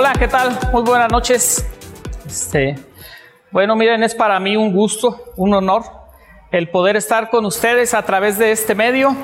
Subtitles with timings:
[0.00, 0.58] Hola, ¿qué tal?
[0.72, 1.62] Muy buenas noches.
[2.26, 2.74] Este,
[3.50, 5.82] bueno, miren, es para mí un gusto, un honor
[6.50, 9.14] el poder estar con ustedes a través de este medio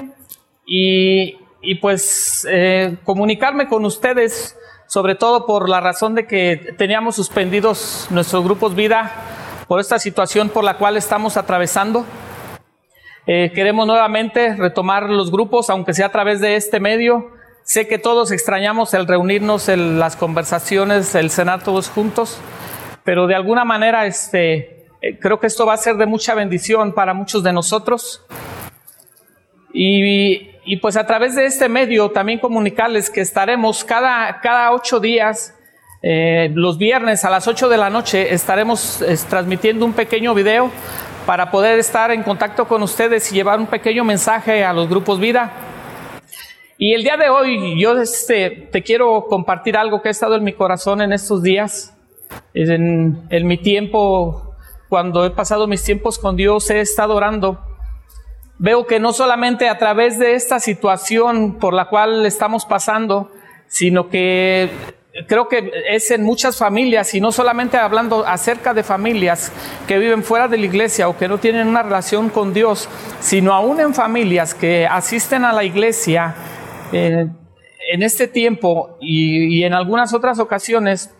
[0.66, 4.54] y, y pues eh, comunicarme con ustedes,
[4.86, 9.14] sobre todo por la razón de que teníamos suspendidos nuestros grupos vida
[9.68, 12.04] por esta situación por la cual estamos atravesando.
[13.26, 17.35] Eh, queremos nuevamente retomar los grupos, aunque sea a través de este medio.
[17.66, 22.38] Sé que todos extrañamos el reunirnos, en las conversaciones, el cenar todos juntos,
[23.02, 26.92] pero de alguna manera este, eh, creo que esto va a ser de mucha bendición
[26.94, 28.24] para muchos de nosotros.
[29.72, 35.00] Y, y pues a través de este medio también comunicarles que estaremos cada, cada ocho
[35.00, 35.52] días,
[36.04, 40.70] eh, los viernes a las ocho de la noche, estaremos transmitiendo un pequeño video
[41.26, 45.18] para poder estar en contacto con ustedes y llevar un pequeño mensaje a los grupos
[45.18, 45.50] vida.
[46.78, 50.44] Y el día de hoy yo este, te quiero compartir algo que ha estado en
[50.44, 51.96] mi corazón en estos días,
[52.52, 54.54] en, en mi tiempo,
[54.90, 57.58] cuando he pasado mis tiempos con Dios, he estado orando.
[58.58, 63.32] Veo que no solamente a través de esta situación por la cual estamos pasando,
[63.68, 64.70] sino que
[65.26, 69.50] creo que es en muchas familias, y no solamente hablando acerca de familias
[69.88, 72.86] que viven fuera de la iglesia o que no tienen una relación con Dios,
[73.20, 76.34] sino aún en familias que asisten a la iglesia
[76.92, 81.14] en este tiempo y, y en algunas otras ocasiones,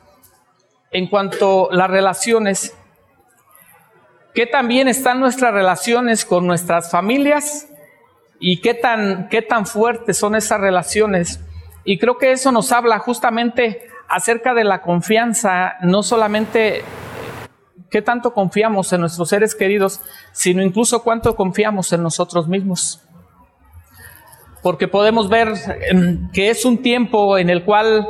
[0.90, 2.74] en cuanto a las relaciones,
[4.34, 7.68] ¿qué tan bien están nuestras relaciones con nuestras familias?
[8.38, 11.40] ¿Y qué tan, qué tan fuertes son esas relaciones?
[11.84, 16.82] Y creo que eso nos habla justamente acerca de la confianza, no solamente
[17.90, 20.00] qué tanto confiamos en nuestros seres queridos,
[20.32, 23.05] sino incluso cuánto confiamos en nosotros mismos.
[24.66, 25.52] Porque podemos ver
[25.88, 28.04] em, que es un tiempo en el cual,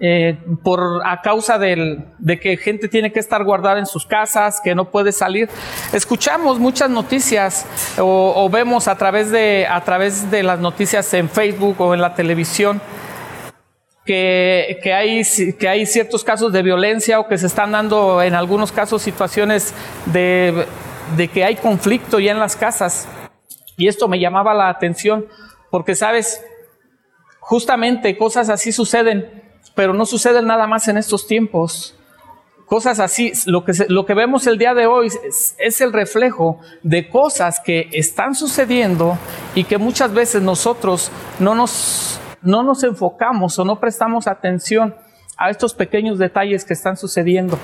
[0.00, 4.60] eh, por a causa del, de que gente tiene que estar guardada en sus casas,
[4.62, 5.48] que no puede salir,
[5.94, 7.64] escuchamos muchas noticias
[7.98, 12.02] o, o vemos a través de a través de las noticias en Facebook o en
[12.02, 12.82] la televisión
[14.04, 15.22] que, que, hay,
[15.58, 19.72] que hay ciertos casos de violencia o que se están dando en algunos casos situaciones
[20.04, 20.66] de,
[21.16, 23.08] de que hay conflicto ya en las casas.
[23.78, 25.24] Y esto me llamaba la atención
[25.74, 26.40] porque, sabes,
[27.40, 29.42] justamente cosas así suceden,
[29.74, 31.98] pero no suceden nada más en estos tiempos.
[32.64, 36.60] Cosas así, lo que, lo que vemos el día de hoy es, es el reflejo
[36.84, 39.18] de cosas que están sucediendo
[39.56, 44.94] y que muchas veces nosotros no nos, no nos enfocamos o no prestamos atención
[45.36, 47.58] a estos pequeños detalles que están sucediendo.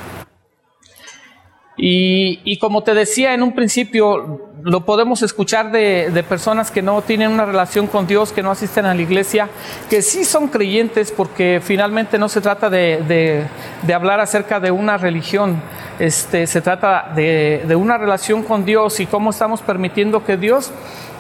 [1.83, 7.31] Y, como te decía en un principio, lo podemos escuchar de, personas que no tienen
[7.31, 9.49] una relación con Dios, que no asisten a la iglesia,
[9.89, 13.47] que sí son creyentes porque finalmente no se trata de
[13.95, 15.63] hablar acerca de una religión,
[15.99, 20.73] este, se trata de, de una relación con Dios y cómo estamos permitiendo que Dios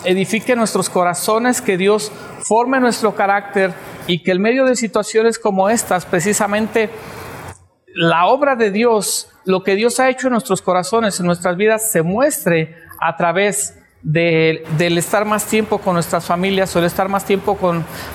[0.04, 2.12] edifique nuestros corazones, que Dios
[2.42, 3.72] forme nuestro carácter
[4.06, 6.90] y que en medio de situaciones como estas, precisamente
[7.94, 11.90] la obra de Dios, lo que Dios ha hecho en nuestros corazones, en nuestras vidas,
[11.90, 17.08] se muestre a través de, del estar más tiempo con nuestras familias o el estar
[17.08, 17.58] más tiempo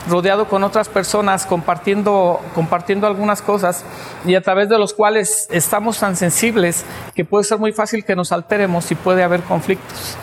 [0.07, 3.85] rodeado con otras personas, compartiendo, compartiendo algunas cosas
[4.25, 8.15] y a través de los cuales estamos tan sensibles que puede ser muy fácil que
[8.15, 10.17] nos alteremos y puede haber conflictos.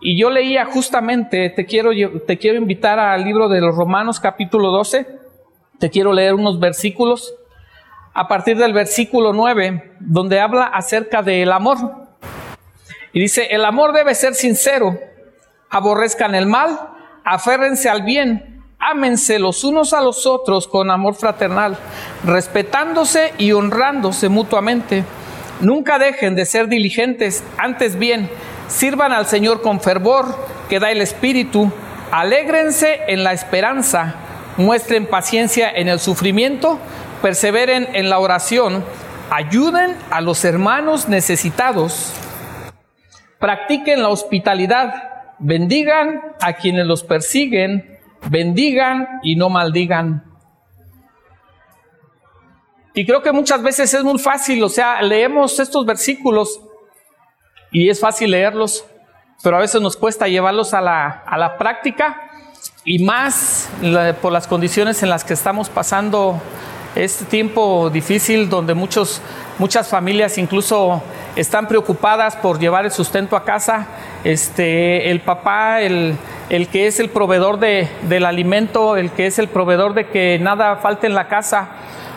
[0.00, 1.90] Y yo leía justamente, te quiero,
[2.26, 5.06] te quiero invitar al libro de los Romanos capítulo 12,
[5.80, 7.34] te quiero leer unos versículos
[8.18, 11.78] a partir del versículo 9, donde habla acerca del amor.
[13.12, 14.98] Y dice, el amor debe ser sincero,
[15.70, 16.80] aborrezcan el mal,
[17.24, 21.78] aférrense al bien, ámense los unos a los otros con amor fraternal,
[22.24, 25.04] respetándose y honrándose mutuamente.
[25.60, 28.28] Nunca dejen de ser diligentes, antes bien,
[28.66, 30.26] sirvan al Señor con fervor
[30.68, 31.70] que da el Espíritu,
[32.10, 34.16] alégrense en la esperanza,
[34.56, 36.80] muestren paciencia en el sufrimiento,
[37.22, 38.84] perseveren en la oración,
[39.30, 42.12] ayuden a los hermanos necesitados,
[43.38, 44.94] practiquen la hospitalidad,
[45.38, 47.98] bendigan a quienes los persiguen,
[48.28, 50.24] bendigan y no maldigan.
[52.94, 56.60] Y creo que muchas veces es muy fácil, o sea, leemos estos versículos
[57.70, 58.84] y es fácil leerlos,
[59.42, 62.28] pero a veces nos cuesta llevarlos a la, a la práctica
[62.84, 63.68] y más
[64.20, 66.40] por las condiciones en las que estamos pasando
[66.94, 69.20] este tiempo difícil donde muchos,
[69.58, 71.02] muchas familias incluso
[71.36, 73.86] están preocupadas por llevar el sustento a casa.
[74.24, 76.16] Este, el papá, el,
[76.50, 80.38] el que es el proveedor de, del alimento, el que es el proveedor de que
[80.40, 81.68] nada falte en la casa,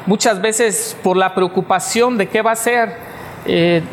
[0.05, 2.95] muchas veces por la preocupación de qué va a ser,
[3.45, 3.83] eh,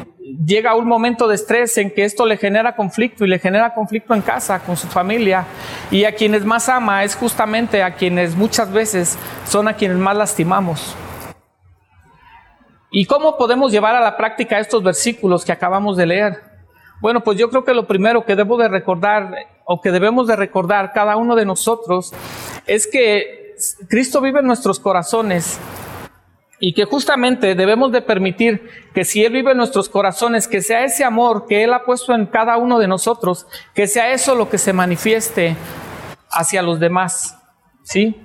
[0.44, 4.14] llega un momento de estrés en que esto le genera conflicto y le genera conflicto
[4.14, 5.44] en casa, con su familia.
[5.90, 10.16] Y a quienes más ama es justamente a quienes muchas veces son a quienes más
[10.16, 10.96] lastimamos.
[12.90, 16.42] ¿Y cómo podemos llevar a la práctica estos versículos que acabamos de leer?
[17.00, 19.34] Bueno, pues yo creo que lo primero que debo de recordar
[19.64, 22.12] o que debemos de recordar cada uno de nosotros
[22.66, 23.54] es que
[23.88, 25.60] Cristo vive en nuestros corazones
[26.60, 30.84] y que justamente debemos de permitir que si Él vive en nuestros corazones, que sea
[30.84, 34.48] ese amor que Él ha puesto en cada uno de nosotros, que sea eso lo
[34.48, 35.56] que se manifieste
[36.30, 37.38] hacia los demás.
[37.84, 38.16] ¿Sí?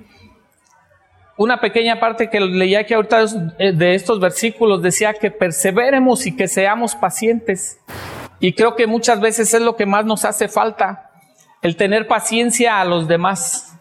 [1.36, 6.46] Una pequeña parte que leía aquí ahorita de estos versículos decía que perseveremos y que
[6.46, 7.80] seamos pacientes.
[8.40, 11.10] Y creo que muchas veces es lo que más nos hace falta,
[11.62, 13.73] el tener paciencia a los demás.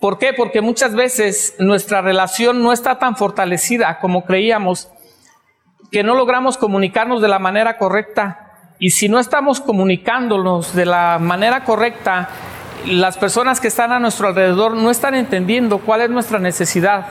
[0.00, 0.32] ¿Por qué?
[0.32, 4.88] Porque muchas veces nuestra relación no está tan fortalecida como creíamos,
[5.90, 8.74] que no logramos comunicarnos de la manera correcta.
[8.78, 12.28] Y si no estamos comunicándonos de la manera correcta,
[12.86, 17.06] las personas que están a nuestro alrededor no están entendiendo cuál es nuestra necesidad.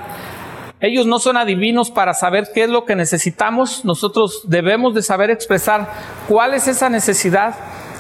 [0.80, 3.84] Ellos no son adivinos para saber qué es lo que necesitamos.
[3.84, 5.92] Nosotros debemos de saber expresar
[6.28, 7.56] cuál es esa necesidad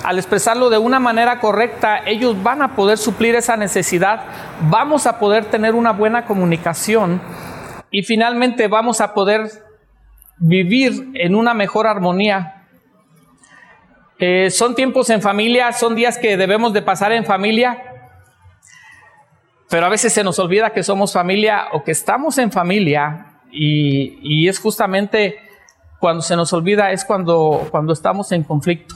[0.07, 4.23] al expresarlo de una manera correcta, ellos van a poder suplir esa necesidad,
[4.61, 7.21] vamos a poder tener una buena comunicación
[7.91, 9.51] y finalmente vamos a poder
[10.37, 12.67] vivir en una mejor armonía.
[14.17, 17.77] Eh, son tiempos en familia, son días que debemos de pasar en familia,
[19.69, 24.19] pero a veces se nos olvida que somos familia o que estamos en familia y,
[24.21, 25.35] y es justamente
[25.99, 28.95] cuando se nos olvida es cuando, cuando estamos en conflicto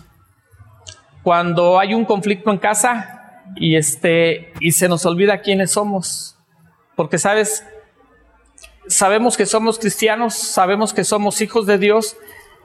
[1.23, 6.37] cuando hay un conflicto en casa y, este, y se nos olvida quiénes somos.
[6.95, 7.65] Porque, ¿sabes?
[8.87, 12.17] Sabemos que somos cristianos, sabemos que somos hijos de Dios,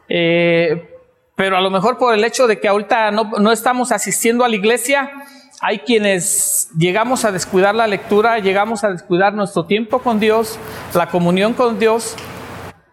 [0.09, 0.91] eh,
[1.37, 4.49] pero a lo mejor por el hecho de que ahorita no, no estamos asistiendo a
[4.49, 5.13] la iglesia,
[5.61, 10.59] hay quienes llegamos a descuidar la lectura, llegamos a descuidar nuestro tiempo con Dios,
[10.95, 12.17] la comunión con Dios,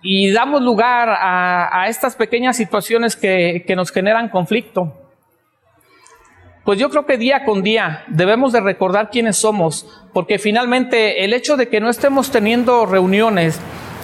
[0.01, 5.02] y damos lugar a, a estas pequeñas situaciones que, que nos generan conflicto.
[6.63, 11.33] Pues yo creo que día con día debemos de recordar quiénes somos, porque finalmente el
[11.33, 13.60] hecho de que no estemos teniendo reuniones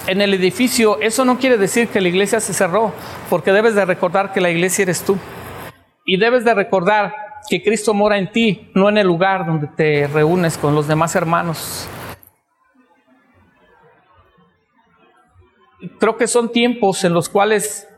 [0.06, 2.92] en el edificio, eso no quiere decir que la iglesia se cerró,
[3.30, 5.16] porque debes de recordar que la iglesia eres tú.
[6.04, 7.14] Y debes de recordar
[7.48, 11.14] que Cristo mora en ti, no en el lugar donde te reúnes con los demás
[11.16, 11.88] hermanos.
[15.98, 17.88] Creo que son tiempos en los cuales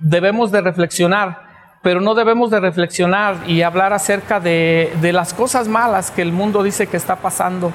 [0.00, 1.43] debemos de reflexionar
[1.84, 6.62] pero no debemos de reflexionar y hablar acerca de, las cosas malas que el mundo
[6.62, 7.72] dice que está pasando.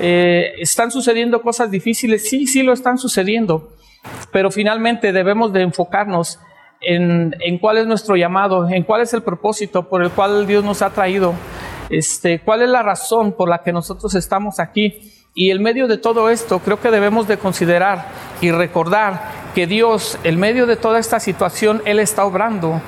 [0.00, 2.26] Eh, ¿Están sucediendo cosas difíciles?
[2.26, 3.68] Sí, sí lo están sucediendo,
[4.32, 6.40] pero finalmente debemos de enfocarnos
[6.80, 10.80] en, cuál es nuestro llamado, en cuál es el propósito por el cual Dios nos
[10.80, 11.34] ha traído,
[11.90, 15.12] este, cuál es la razón por la que nosotros estamos aquí.
[15.34, 18.06] Y en medio de todo esto, creo que debemos de considerar
[18.40, 19.20] y recordar
[19.54, 22.80] que Dios, en medio de toda esta situación, Él está obrando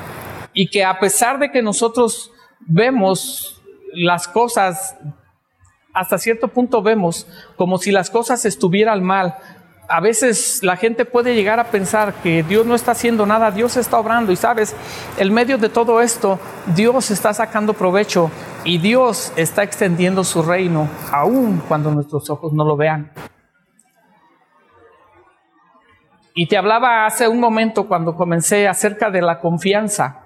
[0.53, 3.63] y que a pesar de que nosotros vemos
[3.95, 4.97] las cosas,
[5.93, 7.27] hasta cierto punto vemos
[7.57, 9.37] como si las cosas estuvieran mal,
[9.89, 13.77] a veces la gente puede llegar a pensar que Dios no está haciendo nada, Dios
[13.77, 14.75] está obrando y sabes,
[15.19, 16.39] en medio de todo esto,
[16.75, 18.31] Dios está sacando provecho
[18.65, 23.13] y Dios está extendiendo su reino, aun cuando nuestros ojos no lo vean.
[26.35, 30.22] Y te hablaba hace un momento cuando comencé acerca de la confianza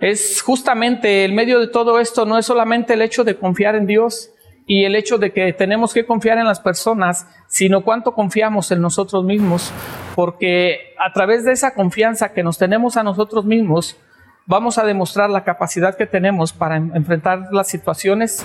[0.00, 3.86] es justamente el medio de todo esto, no es solamente el hecho de confiar en
[3.86, 4.30] Dios
[4.66, 8.80] y el hecho de que tenemos que confiar en las personas, sino cuánto confiamos en
[8.80, 9.72] nosotros mismos,
[10.14, 13.96] porque a través de esa confianza que nos tenemos a nosotros mismos,
[14.46, 18.44] vamos a demostrar la capacidad que tenemos para enfrentar las situaciones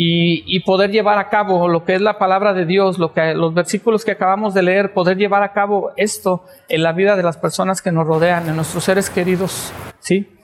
[0.00, 3.52] y, poder llevar a cabo lo que es la palabra de Dios, lo que, los
[3.52, 7.36] versículos que acabamos de leer, poder llevar a cabo esto en la vida de las
[7.36, 10.37] personas que nos rodean, en nuestros seres queridos, ¿sí?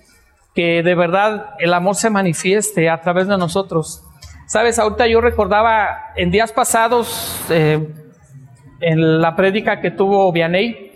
[0.54, 4.02] Que de verdad el amor se manifieste a través de nosotros.
[4.46, 7.88] Sabes, ahorita yo recordaba en días pasados, eh,
[8.80, 10.92] en la prédica que tuvo Vianey,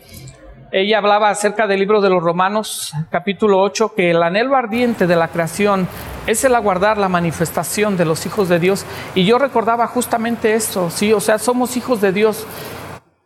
[0.71, 5.17] ella hablaba acerca del libro de los Romanos, capítulo 8, que el anhelo ardiente de
[5.17, 5.89] la creación
[6.27, 8.85] es el aguardar la manifestación de los hijos de Dios.
[9.15, 12.47] Y yo recordaba justamente esto, sí, o sea, somos hijos de Dios.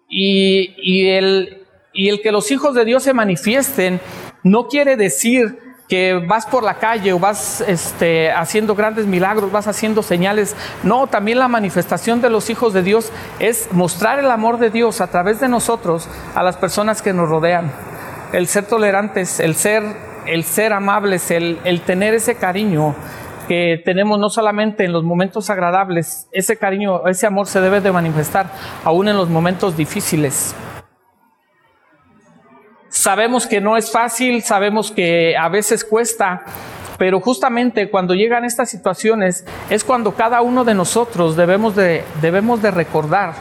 [0.08, 4.00] Y, y, el, y el que los hijos de Dios se manifiesten
[4.44, 5.58] no quiere decir
[5.92, 10.56] que vas por la calle o vas este, haciendo grandes milagros, vas haciendo señales.
[10.82, 15.02] No, también la manifestación de los hijos de Dios es mostrar el amor de Dios
[15.02, 17.70] a través de nosotros a las personas que nos rodean.
[18.32, 19.82] El ser tolerantes, el ser,
[20.24, 22.94] el ser amables, el, el tener ese cariño
[23.46, 27.92] que tenemos no solamente en los momentos agradables, ese cariño, ese amor se debe de
[27.92, 28.46] manifestar
[28.82, 30.54] aún en los momentos difíciles.
[33.02, 36.44] Sabemos que no es fácil, sabemos que a veces cuesta,
[36.98, 42.62] pero justamente cuando llegan estas situaciones es cuando cada uno de nosotros debemos de, debemos
[42.62, 43.34] de recordar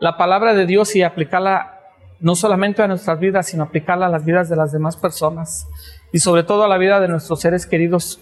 [0.00, 1.78] la palabra de Dios y aplicarla
[2.20, 5.68] no solamente a nuestras vidas, sino aplicarla a las vidas de las demás personas
[6.10, 8.18] y sobre todo a la vida de nuestros seres queridos.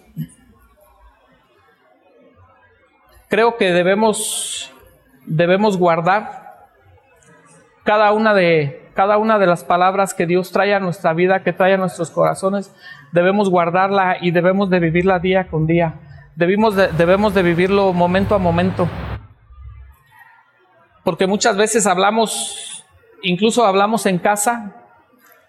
[3.28, 4.72] Creo que debemos,
[5.24, 6.66] debemos guardar
[7.84, 11.52] cada una de cada una de las palabras que Dios trae a nuestra vida, que
[11.52, 12.74] trae a nuestros corazones,
[13.12, 15.94] debemos guardarla y debemos de vivirla día con día.
[16.34, 18.88] Debemos de, vivirlo momento a momento.
[21.04, 22.84] Porque muchas veces hablamos,
[23.22, 24.74] incluso hablamos en casa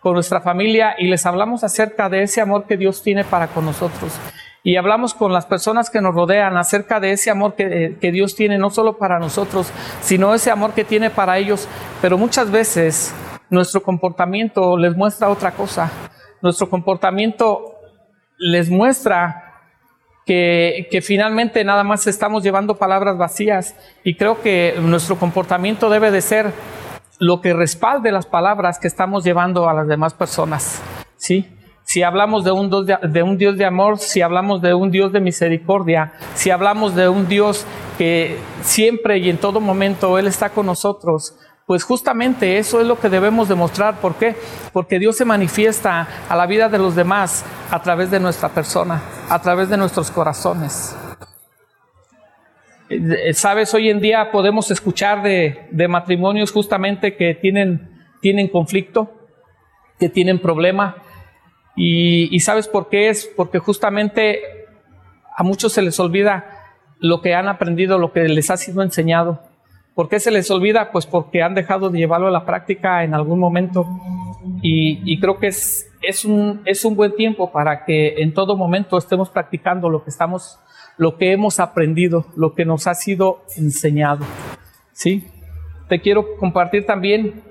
[0.01, 3.66] con nuestra familia y les hablamos acerca de ese amor que Dios tiene para con
[3.66, 4.13] nosotros.
[4.63, 8.36] Y hablamos con las personas que nos rodean acerca de ese amor que, que Dios
[8.36, 11.68] tiene no solo para nosotros, sino ese amor que tiene para ellos.
[12.01, 13.13] Pero muchas veces
[13.50, 15.92] nuestro comportamiento les muestra otra cosa.
[16.42, 17.75] Nuestro comportamiento
[18.38, 19.48] les muestra
[20.25, 26.22] que, finalmente nada más estamos llevando palabras vacías y creo que nuestro comportamiento debe de
[26.22, 26.51] ser
[27.20, 30.82] lo que respalde las palabras que estamos llevando a las demás personas.
[31.16, 31.48] ¿sí?
[31.84, 35.22] Si hablamos de un, de un Dios de amor, si hablamos de un Dios de
[35.22, 37.66] misericordia, si hablamos de un Dios
[37.98, 41.36] que siempre y en todo momento Él está con nosotros,
[41.67, 44.00] pues justamente eso es lo que debemos demostrar.
[44.00, 44.36] ¿Por qué?
[44.71, 49.01] Porque Dios se manifiesta a la vida de los demás a través de nuestra persona,
[49.29, 50.95] a través de nuestros corazones.
[52.89, 59.12] Eh, Sabes, hoy en día podemos escuchar de, matrimonios justamente que tienen, tienen conflicto,
[60.00, 60.95] que tienen problema.
[61.75, 63.29] Y, y sabes por qué es?
[63.36, 64.39] Porque justamente
[65.36, 66.45] a muchos se les olvida
[67.00, 69.47] lo que han aprendido, lo que les ha sido enseñado.
[69.98, 70.92] ¿Por qué se les olvida?
[70.92, 73.84] Pues porque han dejado de llevarlo a la práctica en algún momento.
[74.62, 79.00] Y, creo que es, es, un, es un buen tiempo para que en todo momento
[79.00, 80.60] estemos practicando lo que, estamos,
[80.98, 84.24] lo que hemos aprendido, lo que nos ha sido enseñado.
[84.92, 85.27] ¿Sí?
[85.89, 87.42] Te quiero compartir también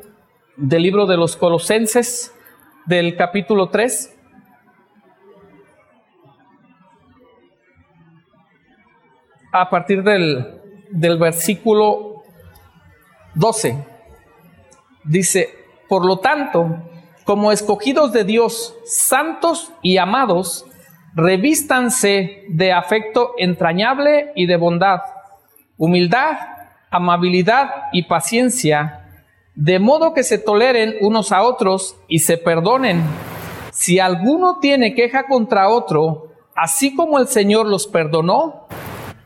[0.56, 2.32] del libro de los Colosenses,
[2.86, 4.16] del capítulo 3.
[9.50, 10.60] A partir del,
[10.92, 12.15] del versículo
[13.36, 13.76] 12.
[15.04, 15.50] Dice,
[15.88, 16.82] por lo tanto,
[17.24, 20.66] como escogidos de Dios, santos y amados,
[21.14, 25.00] revístanse de afecto entrañable y de bondad,
[25.76, 26.38] humildad,
[26.90, 29.02] amabilidad y paciencia,
[29.54, 33.02] de modo que se toleren unos a otros y se perdonen.
[33.70, 38.66] Si alguno tiene queja contra otro, así como el Señor los perdonó,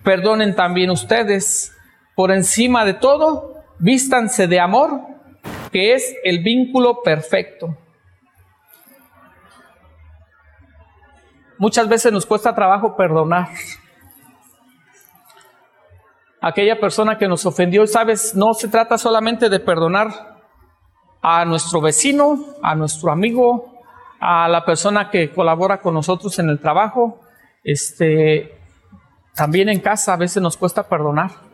[0.02, 1.72] perdonen también ustedes.
[2.16, 5.00] Por encima de todo, vístanse de amor,
[5.72, 7.76] que es el vínculo perfecto.
[11.58, 13.48] Muchas veces nos cuesta trabajo perdonar.
[16.40, 20.38] Aquella persona que nos ofendió, sabes, no se trata solamente de perdonar
[21.20, 23.82] a nuestro vecino, a nuestro amigo,
[24.20, 27.20] a la persona que colabora con nosotros en el trabajo.
[27.62, 28.58] Este,
[29.34, 31.49] también en casa a veces nos cuesta perdonar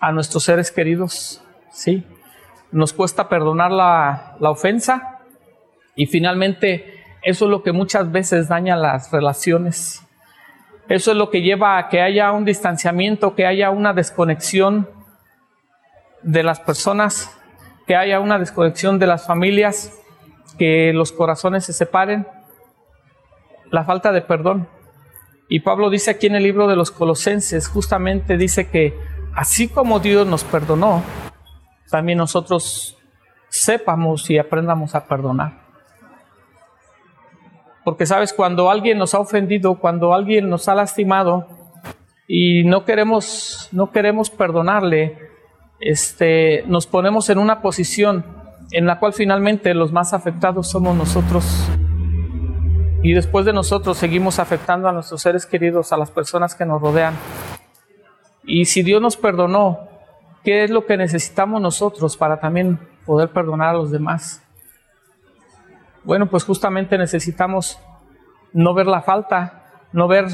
[0.00, 2.04] a nuestros seres queridos, ¿sí?
[2.72, 5.20] Nos cuesta perdonar la, la ofensa
[5.94, 10.02] y finalmente eso es lo que muchas veces daña las relaciones.
[10.88, 14.88] Eso es lo que lleva a que haya un distanciamiento, que haya una desconexión
[16.22, 17.36] de las personas,
[17.86, 19.92] que haya una desconexión de las familias,
[20.58, 22.26] que los corazones se separen,
[23.70, 24.68] la falta de perdón.
[25.48, 28.94] Y Pablo dice aquí en el libro de los Colosenses, justamente dice que
[29.34, 31.02] así como Dios nos perdonó,
[31.90, 32.96] también nosotros
[33.48, 35.60] sepamos y aprendamos a perdonar.
[37.84, 41.46] Porque sabes, cuando alguien nos ha ofendido, cuando alguien nos ha lastimado
[42.28, 45.18] y no queremos, no queremos perdonarle,
[45.80, 48.24] este, nos ponemos en una posición
[48.70, 51.44] en la cual finalmente los más afectados somos nosotros.
[53.02, 56.82] Y después de nosotros seguimos afectando a nuestros seres queridos, a las personas que nos
[56.82, 57.14] rodean.
[58.44, 59.88] Y si Dios nos perdonó,
[60.44, 64.42] ¿qué es lo que necesitamos nosotros para también poder perdonar a los demás?
[66.04, 67.78] Bueno, pues justamente necesitamos
[68.52, 70.26] no ver la falta, no ver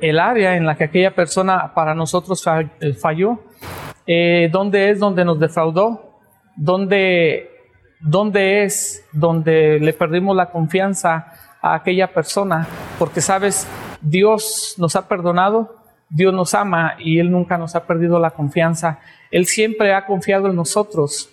[0.00, 2.44] el área en la que aquella persona para nosotros
[2.80, 3.40] eh, falló,
[4.06, 6.20] eh, dónde es donde nos defraudó,
[6.56, 7.50] dónde,
[8.00, 12.66] dónde es donde le perdimos la confianza a aquella persona,
[12.98, 13.68] porque sabes,
[14.00, 15.74] Dios nos ha perdonado,
[16.10, 19.00] Dios nos ama y Él nunca nos ha perdido la confianza.
[19.30, 21.30] Él siempre ha confiado en nosotros.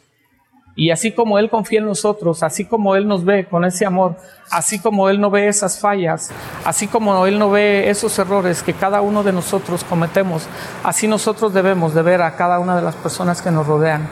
[0.78, 4.18] Y así como Él confía en nosotros, así como Él nos ve con ese amor,
[4.52, 6.32] así como Él no ve esas fallas,
[6.66, 10.50] así como Él no ve esos errores que cada uno de nosotros cometemos,
[10.84, 14.10] así nosotros debemos de ver a cada una de las personas que nos rodean.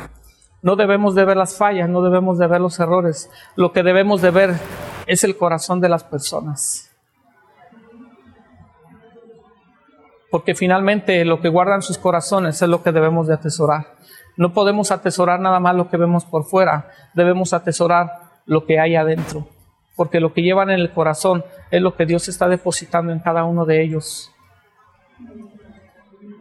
[0.62, 3.30] No debemos de ver las fallas, no debemos de ver los errores.
[3.58, 4.56] Lo que debemos de ver
[5.06, 6.93] es el corazón de las personas.
[10.34, 13.94] Porque finalmente lo que guardan sus corazones es lo que debemos de atesorar.
[14.36, 18.96] No podemos atesorar nada más lo que vemos por fuera, debemos atesorar lo que hay
[18.96, 19.48] adentro,
[19.96, 23.44] porque lo que llevan en el corazón es lo que Dios está depositando en cada
[23.44, 24.32] uno de ellos,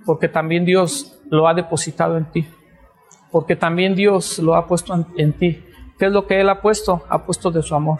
[0.07, 2.49] porque también Dios lo ha depositado en ti,
[3.31, 5.63] porque también Dios lo ha puesto en, ti.
[5.99, 7.05] ¿Qué es lo que Él ha puesto?
[7.11, 7.99] Ha puesto de su amor,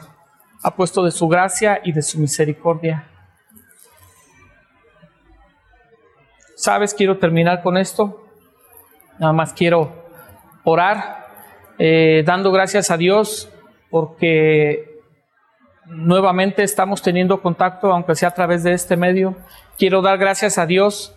[0.63, 3.12] ha puesto de su gracia y de su misericordia.
[6.57, 6.95] ¿Sabes?
[6.95, 8.27] Quiero terminar con esto.
[9.19, 9.93] Nada más quiero
[10.65, 11.23] orar
[11.79, 13.51] eh, dando gracias a Dios
[13.91, 15.01] porque
[15.87, 19.37] nuevamente estamos teniendo contacto, aunque sea a través de este medio.
[19.79, 21.15] Quiero dar gracias a Dios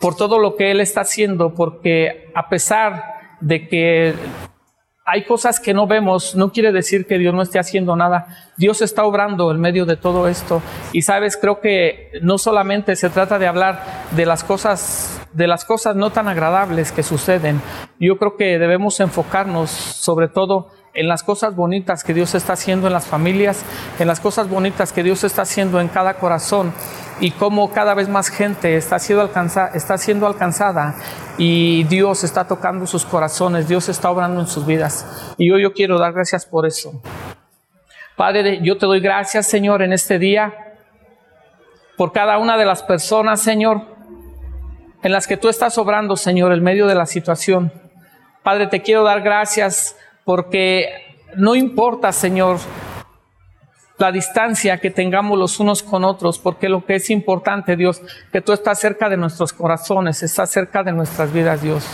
[0.00, 3.04] por todo lo que Él está haciendo, porque a pesar
[3.40, 4.14] de que
[5.12, 8.52] hay cosas que no vemos, no quiere decir que Dios no esté haciendo nada.
[8.56, 10.62] Dios está obrando en medio de todo esto.
[10.92, 15.64] Y sabes, creo que no solamente se trata de hablar de las cosas, de las
[15.64, 17.60] cosas no tan agradables que suceden.
[17.98, 22.86] Yo creo que debemos enfocarnos sobre todo en las cosas bonitas que Dios está haciendo
[22.86, 23.64] en las familias,
[23.98, 26.72] en las cosas bonitas que Dios está haciendo en cada corazón
[27.20, 29.30] y cómo cada vez más gente está siendo,
[29.74, 30.96] está siendo alcanzada
[31.36, 35.34] y Dios está tocando sus corazones, Dios está obrando en sus vidas.
[35.36, 37.02] Y yo, yo quiero dar gracias por eso.
[38.16, 40.54] Padre, yo te doy gracias, Señor, en este día,
[41.96, 43.82] por cada una de las personas, Señor,
[45.02, 47.72] en las que tú estás obrando, Señor, en medio de la situación.
[48.42, 52.58] Padre, te quiero dar gracias porque no importa, Señor,
[54.00, 58.00] la distancia que tengamos los unos con otros, porque lo que es importante, Dios,
[58.32, 61.86] que tú estás cerca de nuestros corazones, estás cerca de nuestras vidas, Dios.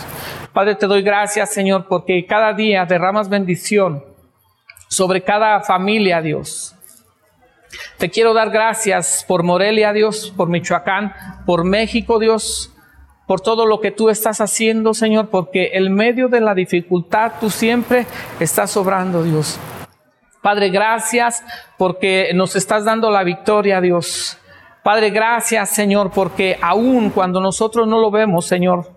[0.53, 4.05] Padre, te doy gracias, Señor, porque cada día derramas bendición
[4.87, 6.73] sobre cada familia, Dios.
[7.97, 11.13] Te quiero dar gracias por Morelia, Dios, por Michoacán,
[11.45, 12.73] por México, Dios,
[13.27, 17.49] por todo lo que tú estás haciendo, Señor, porque en medio de la dificultad tú
[17.49, 18.05] siempre
[18.39, 19.59] estás obrando, Dios.
[20.41, 21.43] Padre, gracias
[21.77, 24.37] porque nos estás dando la victoria, Dios.
[24.83, 28.96] Padre, gracias, Señor, porque aún cuando nosotros no lo vemos, Señor,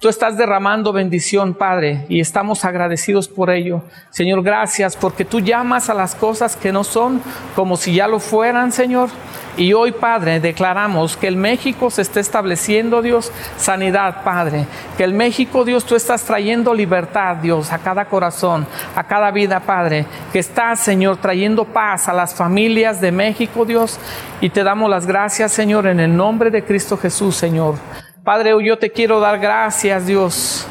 [0.00, 3.82] Tú estás derramando bendición, Padre, y estamos agradecidos por ello.
[4.08, 7.20] Señor, gracias porque tú llamas a las cosas que no son
[7.54, 9.10] como si ya lo fueran, Señor.
[9.58, 14.64] Y hoy, Padre, declaramos que el México se está estableciendo, Dios, sanidad, Padre.
[14.96, 19.60] Que el México, Dios, tú estás trayendo libertad, Dios, a cada corazón, a cada vida,
[19.60, 20.06] Padre.
[20.32, 23.98] Que estás, Señor, trayendo paz a las familias de México, Dios.
[24.40, 27.74] Y te damos las gracias, Señor, en el nombre de Cristo Jesús, Señor.
[28.24, 30.66] Padre, yo te quiero dar gracias, Dios,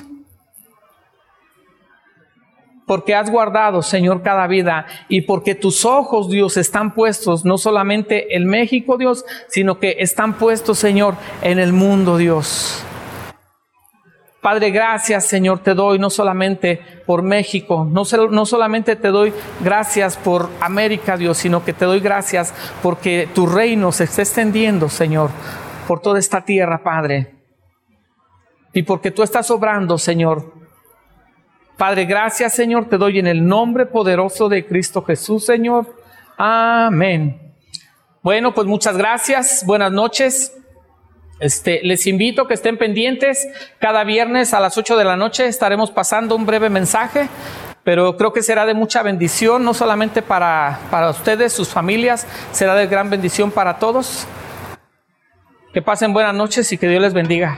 [2.85, 8.35] porque has guardado, Señor, cada vida y porque tus ojos, Dios, están puestos no solamente
[8.35, 12.83] en México, Dios, sino que están puestos, Señor, en el mundo, Dios.
[14.41, 20.17] Padre, gracias, Señor, te doy no solamente por México, no, no, solamente te doy gracias
[20.17, 25.31] por América, Dios, sino que te doy gracias porque tu reino se está extendiendo, Señor,
[25.87, 27.38] por toda esta tierra, Padre
[28.73, 30.53] y porque tú estás obrando, Señor.
[31.77, 35.95] Padre, gracias, Señor, te doy en el nombre poderoso de Cristo Jesús, Señor.
[36.37, 37.53] Amén.
[38.21, 39.63] Bueno, pues muchas gracias.
[39.65, 40.53] Buenas noches.
[41.39, 43.47] Este, les invito a que estén pendientes.
[43.79, 47.29] Cada viernes a las 8 de la noche estaremos pasando un breve mensaje,
[47.83, 52.75] pero creo que será de mucha bendición, no solamente para, para ustedes, sus familias, será
[52.75, 54.27] de gran bendición para todos.
[55.73, 57.57] Que pasen buenas noches y que Dios les bendiga.